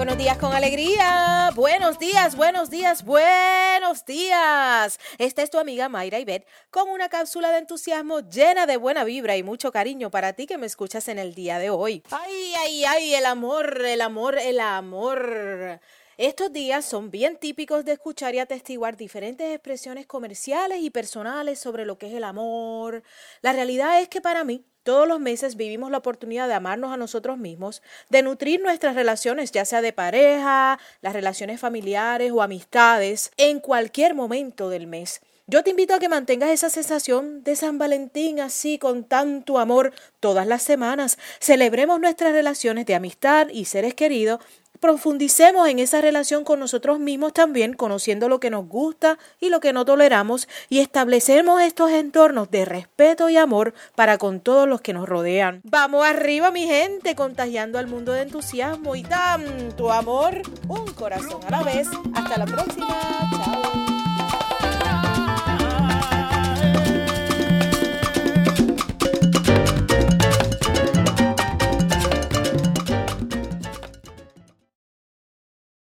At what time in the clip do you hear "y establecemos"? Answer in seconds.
50.68-51.62